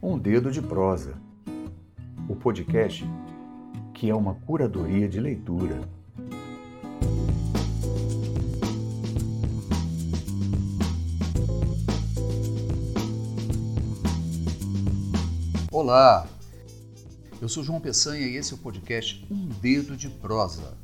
[0.00, 1.20] Um Dedo de Prosa,
[2.28, 3.04] o podcast
[3.92, 5.80] que é uma curadoria de leitura.
[15.72, 16.28] Olá,
[17.42, 20.78] eu sou João Peçanha e esse é o podcast Um Dedo de Prosa.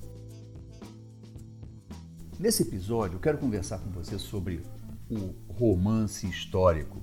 [2.36, 4.60] Nesse episódio, eu quero conversar com você sobre
[5.08, 7.00] o romance histórico.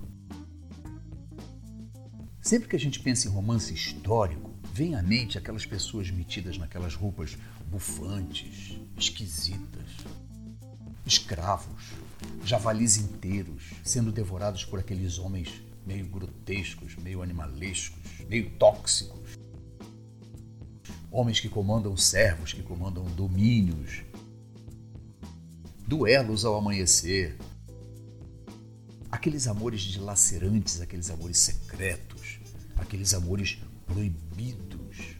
[2.52, 6.96] Sempre que a gente pensa em romance histórico, vem à mente aquelas pessoas metidas naquelas
[6.96, 7.38] roupas
[7.68, 9.88] bufantes, esquisitas,
[11.06, 11.82] escravos,
[12.44, 19.40] javalis inteiros sendo devorados por aqueles homens meio grotescos, meio animalescos, meio tóxicos.
[21.09, 24.04] Homens que comandam servos, que comandam domínios.
[25.88, 27.38] Duelos ao amanhecer,
[29.09, 32.20] aqueles amores dilacerantes, aqueles amores secretos,
[32.84, 35.17] aqueles amores proibidos,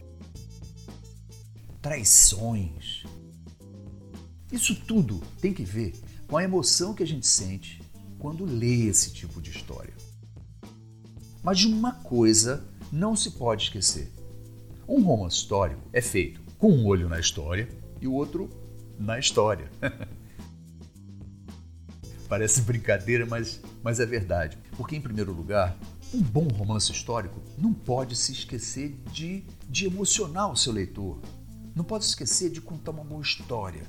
[1.80, 3.04] traições.
[4.50, 5.94] Isso tudo tem que ver
[6.26, 7.82] com a emoção que a gente sente
[8.18, 9.94] quando lê esse tipo de história.
[11.42, 14.12] Mas de uma coisa não se pode esquecer:
[14.86, 17.68] um romance histórico é feito com um olho na história
[18.00, 18.48] e o outro
[18.98, 19.70] na história.
[22.28, 24.56] Parece brincadeira, mas, mas é verdade.
[24.76, 25.76] Porque, em primeiro lugar,
[26.14, 31.18] um bom romance histórico não pode se esquecer de, de emocionar o seu leitor.
[31.74, 33.82] Não pode se esquecer de contar uma boa história.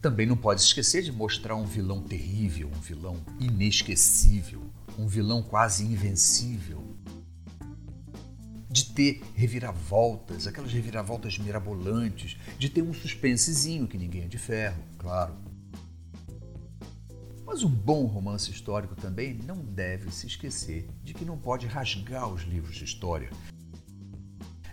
[0.00, 4.62] Também não pode se esquecer de mostrar um vilão terrível, um vilão inesquecível,
[4.98, 6.82] um vilão quase invencível.
[8.68, 14.82] De ter reviravoltas, aquelas reviravoltas mirabolantes, de ter um suspensezinho que ninguém é de ferro,
[14.98, 15.51] claro.
[17.52, 22.26] Mas um bom romance histórico também não deve se esquecer de que não pode rasgar
[22.26, 23.28] os livros de história,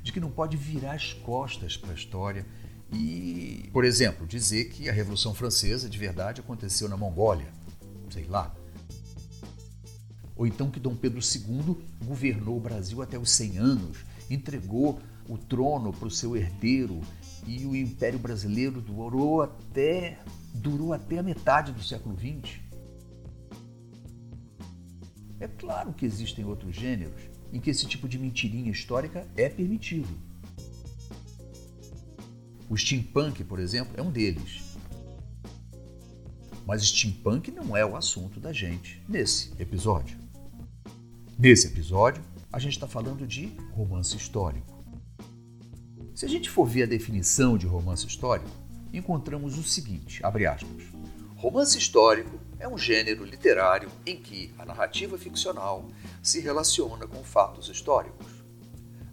[0.02, 2.46] de que não pode virar as costas para a história
[2.94, 7.52] e, por exemplo, dizer que a Revolução Francesa de verdade aconteceu na Mongólia,
[8.10, 8.56] sei lá.
[10.34, 13.98] Ou então que Dom Pedro II governou o Brasil até os 100 anos,
[14.30, 17.02] entregou o trono para o seu herdeiro
[17.46, 20.18] e o Império Brasileiro durou até
[20.54, 22.69] durou até a metade do século XX.
[25.40, 27.22] É claro que existem outros gêneros
[27.54, 30.10] em que esse tipo de mentirinha histórica é permitido.
[32.70, 34.78] O steampunk, por exemplo, é um deles.
[36.66, 40.18] Mas steampunk não é o assunto da gente nesse episódio.
[41.38, 44.84] Nesse episódio, a gente está falando de romance histórico.
[46.14, 48.52] Se a gente for ver a definição de romance histórico,
[48.92, 50.84] encontramos o seguinte, abre aspas,
[51.38, 55.90] romance histórico é um gênero literário em que a narrativa ficcional
[56.22, 58.28] se relaciona com fatos históricos.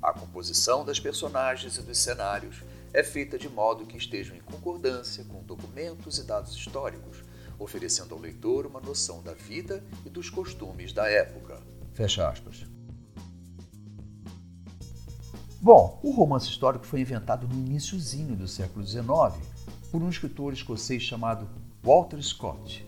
[0.02, 2.62] A composição das personagens e dos cenários
[2.92, 7.22] é feita de modo que estejam em concordância com documentos e dados históricos,
[7.58, 11.60] oferecendo ao leitor uma noção da vida e dos costumes da época.
[11.94, 12.66] Fecha aspas.
[15.60, 19.08] Bom, o romance histórico foi inventado no iníciozinho do século XIX
[19.90, 21.48] por um escritor escocês chamado
[21.82, 22.86] Walter Scott.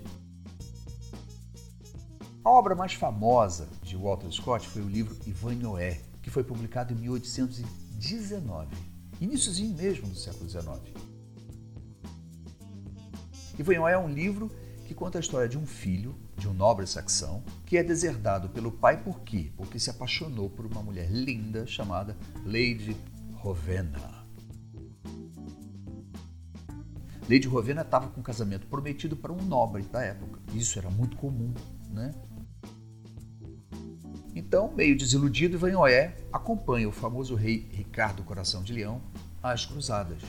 [2.49, 6.97] A obra mais famosa de Walter Scott foi o livro Ivanhoé, que foi publicado em
[6.97, 8.75] 1819,
[9.21, 10.67] iníciozinho mesmo do século XIX.
[13.59, 14.51] Ivanhoé é um livro
[14.87, 18.73] que conta a história de um filho de um nobre saxão que é deserdado pelo
[18.73, 19.53] pai por quê?
[19.55, 22.17] Porque se apaixonou por uma mulher linda chamada
[22.47, 22.97] Lady
[23.35, 24.25] Rowena.
[27.29, 30.41] Lady Rowena estava com um casamento prometido para um nobre da época.
[30.55, 31.53] Isso era muito comum,
[31.91, 32.15] né?
[34.49, 38.99] Então, meio desiludido, Ivanhoé acompanha o famoso rei Ricardo Coração de Leão
[39.43, 40.23] às cruzadas.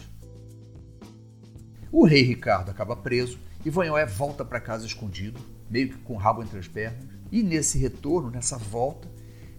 [1.89, 6.17] O rei Ricardo acaba preso e Ivanhoé volta para casa escondido, meio que com o
[6.17, 7.01] rabo entre as pernas.
[7.31, 9.07] E nesse retorno, nessa volta,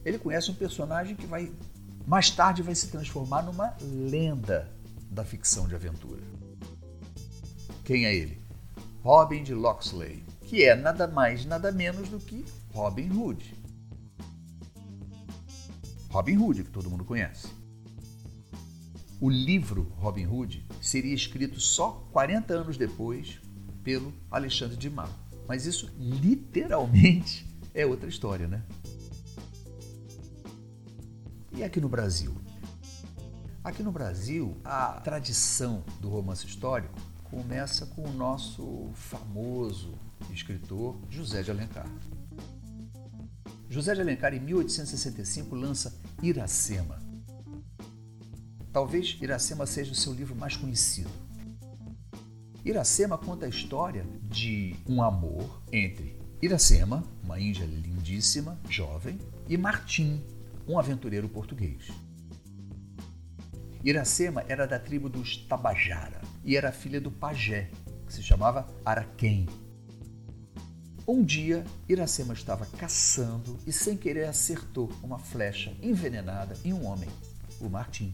[0.05, 1.51] ele conhece um personagem que vai
[2.07, 4.71] mais tarde vai se transformar numa lenda
[5.11, 6.21] da ficção de aventura.
[7.83, 8.39] Quem é ele?
[9.03, 12.45] Robin de Locksley, que é nada mais, nada menos do que
[12.75, 13.60] Robin Hood.
[16.11, 17.47] Robin Hood, que todo mundo conhece.
[19.21, 23.41] O livro Robin Hood seria escrito só 40 anos depois
[23.85, 25.09] pelo Alexandre Dumas.
[25.47, 28.65] Mas isso literalmente é outra história, né?
[31.53, 32.35] E aqui no Brasil?
[33.63, 39.95] Aqui no Brasil, a tradição do romance histórico começa com o nosso famoso
[40.33, 41.87] escritor José de Alencar.
[43.71, 46.99] José de Alencar, em 1865, lança Iracema.
[48.73, 51.09] Talvez Iracema seja o seu livro mais conhecido.
[52.65, 59.17] Iracema conta a história de um amor entre Iracema, uma índia lindíssima, jovem,
[59.49, 60.21] e Martim,
[60.67, 61.93] um aventureiro português.
[63.85, 67.71] Iracema era da tribo dos Tabajara e era filha do pajé,
[68.05, 69.47] que se chamava Araquém.
[71.11, 77.09] Um dia, Iracema estava caçando e sem querer acertou uma flecha envenenada em um homem,
[77.61, 78.13] o Martim.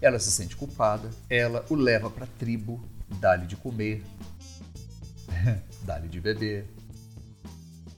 [0.00, 2.82] Ela se sente culpada, ela o leva para a tribo,
[3.20, 4.02] dá-lhe de comer,
[5.84, 6.66] dá-lhe de beber.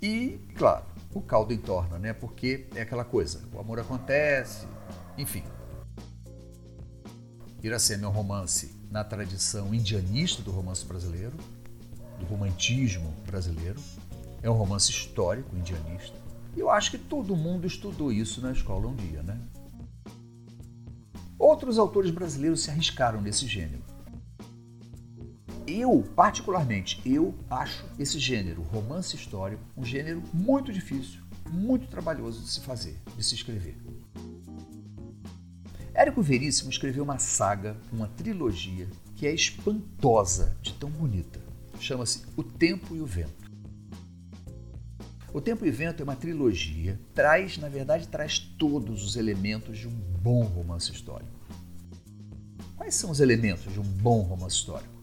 [0.03, 2.13] E, claro, o caldo entorna, né?
[2.15, 4.67] Porque é aquela coisa, o amor acontece,
[5.17, 5.45] enfim.
[7.63, 11.37] Iracema é um romance na tradição indianista do romance brasileiro,
[12.19, 13.81] do romantismo brasileiro.
[14.43, 16.17] É um romance histórico indianista.
[16.57, 19.39] E eu acho que todo mundo estudou isso na escola um dia, né?
[21.39, 23.83] Outros autores brasileiros se arriscaram nesse gênero.
[25.67, 31.21] Eu, particularmente, eu acho esse gênero, romance histórico, um gênero muito difícil,
[31.51, 33.77] muito trabalhoso de se fazer, de se escrever.
[35.93, 41.41] Érico Veríssimo escreveu uma saga, uma trilogia, que é espantosa de tão bonita.
[41.81, 43.51] Chama-se O Tempo e o Vento.
[45.33, 49.79] O Tempo e o Vento é uma trilogia, traz, na verdade, traz todos os elementos
[49.79, 51.31] de um bom romance histórico.
[52.77, 54.95] Quais são os elementos de um bom romance histórico?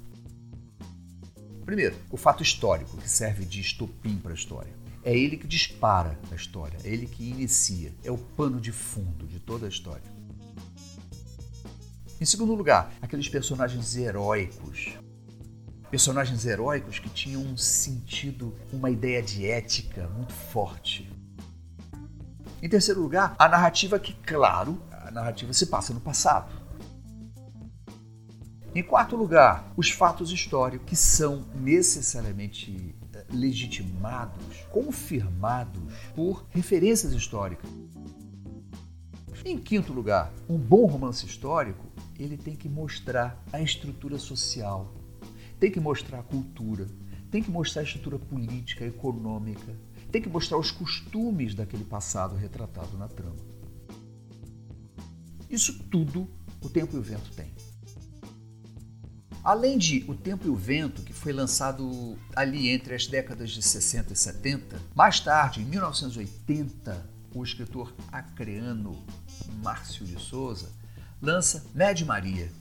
[1.65, 4.73] Primeiro, o fato histórico, que serve de estopim para a história.
[5.03, 9.27] É ele que dispara a história, é ele que inicia, é o pano de fundo
[9.27, 10.03] de toda a história.
[12.19, 14.93] Em segundo lugar, aqueles personagens heróicos.
[15.93, 21.07] Personagens heróicos que tinham um sentido, uma ideia de ética muito forte.
[22.63, 26.51] Em terceiro lugar, a narrativa que, claro, a narrativa se passa no passado.
[28.73, 37.69] Em quarto lugar, os fatos históricos que são necessariamente eh, legitimados, confirmados por referências históricas.
[39.45, 41.85] Em quinto lugar, um bom romance histórico
[42.17, 45.02] ele tem que mostrar a estrutura social,
[45.63, 46.89] tem que mostrar a cultura,
[47.31, 49.73] tem que mostrar a estrutura política, econômica,
[50.11, 53.37] tem que mostrar os costumes daquele passado retratado na trama.
[55.49, 56.27] Isso tudo
[56.61, 57.53] o Tempo e o Vento tem.
[59.41, 63.61] Além de O Tempo e o Vento, que foi lançado ali entre as décadas de
[63.61, 69.01] 60 e 70, mais tarde, em 1980, o escritor acreano
[69.63, 70.69] Márcio de Souza
[71.21, 72.51] lança Mad Maria.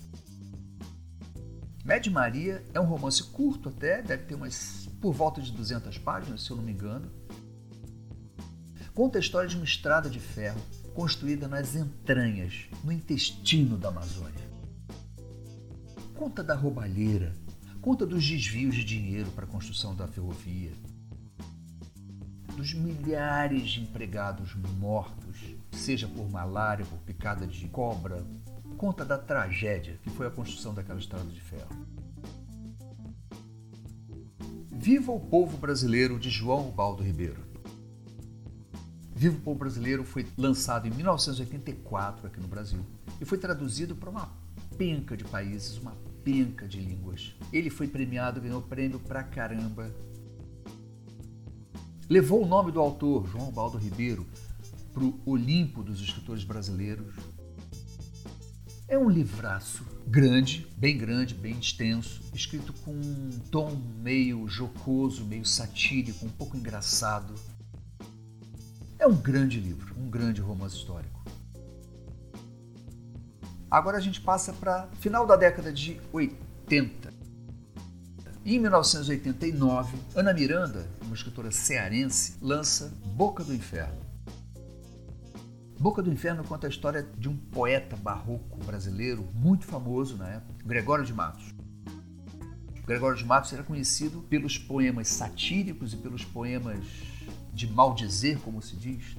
[1.84, 6.44] Mad Maria é um romance curto até, deve ter umas por volta de 200 páginas,
[6.44, 7.11] se eu não me engano.
[8.94, 10.61] Conta a história de uma estrada de ferro
[10.94, 14.52] construída nas entranhas, no intestino da Amazônia.
[16.14, 17.34] Conta da roubalheira,
[17.81, 20.73] conta dos desvios de dinheiro para a construção da ferrovia,
[22.56, 25.37] dos milhares de empregados mortos,
[25.73, 28.25] seja por malária, por picada de cobra,
[28.73, 31.71] conta da tragédia que foi a construção daquela estrada de ferro.
[34.71, 37.41] Viva o Povo Brasileiro de João Baldo Ribeiro.
[39.15, 42.85] Viva o Povo Brasileiro foi lançado em 1984 aqui no Brasil
[43.20, 44.29] e foi traduzido para uma
[44.77, 45.94] penca de países, uma
[46.25, 47.32] penca de línguas.
[47.53, 49.94] Ele foi premiado, ganhou prêmio pra caramba.
[52.08, 54.27] Levou o nome do autor, João Baldo Ribeiro,
[54.93, 57.15] para o Olimpo dos escritores brasileiros.
[58.93, 65.46] É um livraço grande, bem grande, bem extenso, escrito com um tom meio jocoso, meio
[65.46, 67.34] satírico, um pouco engraçado.
[68.99, 71.25] É um grande livro, um grande romance histórico.
[73.70, 77.15] Agora a gente passa para final da década de 80.
[78.44, 84.12] Em 1989, Ana Miranda, uma escritora cearense, lança Boca do Inferno.
[85.82, 90.65] Boca do Inferno conta a história de um poeta barroco brasileiro muito famoso na época,
[90.65, 91.53] Gregório de Matos.
[92.86, 96.79] Gregório de Matos era conhecido pelos poemas satíricos e pelos poemas
[97.53, 99.17] de maldizer, como se diz.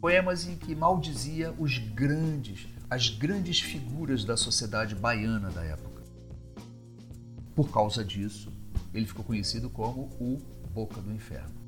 [0.00, 6.02] Poemas em que maldizia os grandes, as grandes figuras da sociedade baiana da época.
[7.54, 8.50] Por causa disso,
[8.94, 10.40] ele ficou conhecido como o
[10.72, 11.65] Boca do Inferno.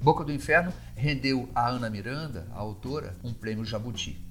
[0.00, 4.24] Boca do Inferno rendeu a Ana Miranda, a autora, um prêmio Jabuti.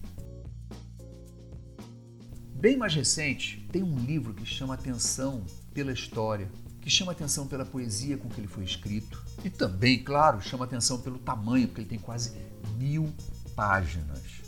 [2.53, 6.49] Bem mais recente, tem um livro que chama atenção pela história,
[6.81, 11.01] que chama atenção pela poesia com que ele foi escrito e também, claro, chama atenção
[11.01, 12.37] pelo tamanho, porque ele tem quase
[12.77, 13.13] mil
[13.53, 14.41] páginas.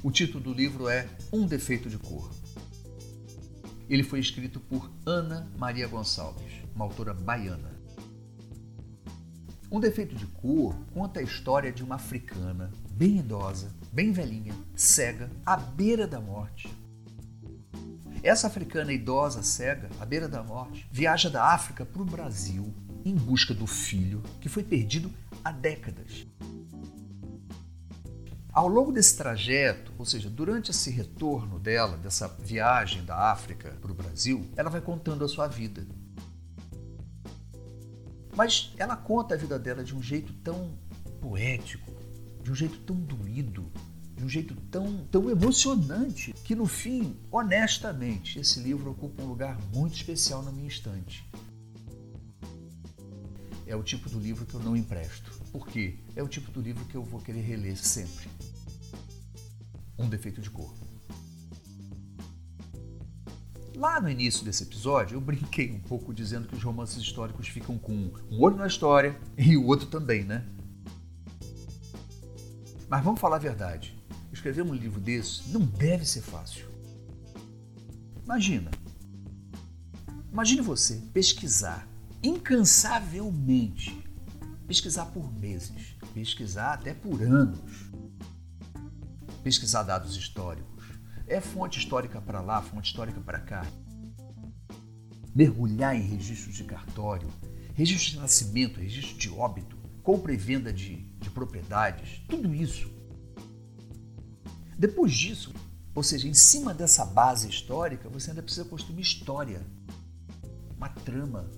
[0.00, 2.30] O título do livro é Um Defeito de Cor.
[3.90, 7.73] Ele foi escrito por Ana Maria Gonçalves, uma autora baiana.
[9.74, 15.28] Um Defeito de Cor conta a história de uma africana bem idosa, bem velhinha, cega,
[15.44, 16.72] à beira da morte.
[18.22, 22.72] Essa africana idosa, cega, à beira da morte, viaja da África para o Brasil
[23.04, 25.12] em busca do filho que foi perdido
[25.44, 26.24] há décadas.
[28.52, 33.90] Ao longo desse trajeto, ou seja, durante esse retorno dela, dessa viagem da África para
[33.90, 35.84] o Brasil, ela vai contando a sua vida.
[38.34, 40.76] Mas ela conta a vida dela de um jeito tão
[41.20, 41.90] poético,
[42.42, 43.70] de um jeito tão doído,
[44.16, 49.58] de um jeito tão, tão emocionante, que no fim, honestamente, esse livro ocupa um lugar
[49.72, 51.24] muito especial na minha estante.
[53.66, 55.32] É o tipo do livro que eu não empresto.
[55.50, 55.98] Por quê?
[56.14, 58.28] É o tipo do livro que eu vou querer reler sempre.
[59.98, 60.74] Um defeito de cor.
[63.76, 67.76] Lá no início desse episódio, eu brinquei um pouco dizendo que os romances históricos ficam
[67.76, 67.92] com
[68.30, 70.44] um olho na história e o outro também, né?
[72.88, 73.98] Mas vamos falar a verdade.
[74.32, 76.68] Escrever um livro desse não deve ser fácil.
[78.24, 78.70] Imagina.
[80.30, 81.88] Imagine você pesquisar
[82.22, 84.04] incansavelmente,
[84.68, 87.90] pesquisar por meses, pesquisar até por anos,
[89.42, 90.73] pesquisar dados históricos.
[91.26, 93.66] É fonte histórica para lá, fonte histórica para cá.
[95.34, 97.28] Mergulhar em registros de cartório,
[97.74, 102.92] registro de nascimento, registro de óbito, compra e venda de, de propriedades, tudo isso.
[104.78, 105.52] Depois disso,
[105.94, 109.62] ou seja, em cima dessa base histórica, você ainda precisa construir uma história,
[110.76, 111.48] uma trama.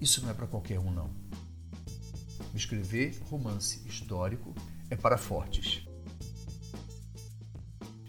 [0.00, 1.10] Isso não é para qualquer um, não.
[2.54, 4.54] Escrever romance histórico
[4.90, 5.83] é para fortes.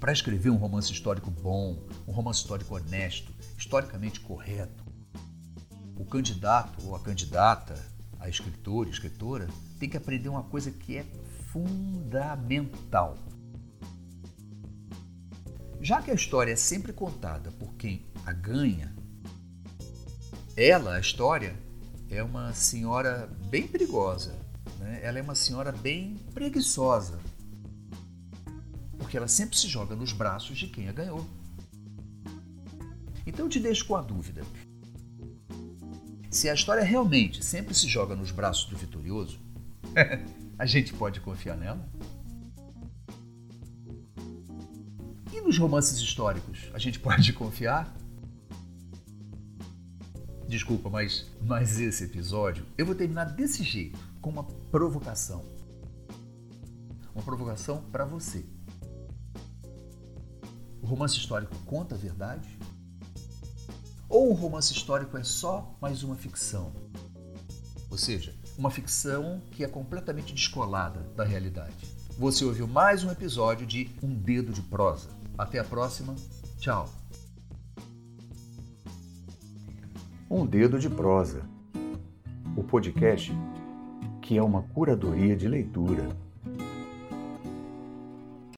[0.06, 4.86] Para escrever um romance histórico bom, um romance histórico honesto, historicamente correto,
[5.98, 7.76] o candidato ou a candidata
[8.20, 9.48] a escritor, escritora,
[9.80, 11.04] tem que aprender uma coisa que é
[11.52, 13.18] fundamental.
[15.82, 18.96] Já que a história é sempre contada por quem a ganha,
[20.56, 21.56] ela, a história,
[22.12, 24.36] é uma senhora bem perigosa.
[24.78, 25.00] Né?
[25.02, 27.20] Ela é uma senhora bem preguiçosa.
[29.06, 31.24] Porque ela sempre se joga nos braços de quem a ganhou.
[33.24, 34.44] Então eu te deixo com a dúvida.
[36.32, 39.40] Se a história realmente sempre se joga nos braços do vitorioso,
[40.58, 41.88] a gente pode confiar nela?
[45.32, 47.96] E nos romances históricos, a gente pode confiar?
[50.48, 55.46] Desculpa, mas, mas esse episódio eu vou terminar desse jeito, com uma provocação.
[57.14, 58.55] Uma provocação para você.
[60.86, 62.48] O romance histórico conta a verdade?
[64.08, 66.72] Ou o romance histórico é só mais uma ficção?
[67.90, 71.74] Ou seja, uma ficção que é completamente descolada da realidade.
[72.20, 75.10] Você ouviu mais um episódio de Um Dedo de Prosa.
[75.36, 76.14] Até a próxima.
[76.60, 76.88] Tchau.
[80.30, 81.50] Um Dedo de Prosa.
[82.56, 83.34] O podcast
[84.22, 86.16] que é uma curadoria de leitura